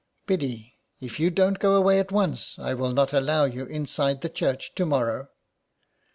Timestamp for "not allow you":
2.91-3.67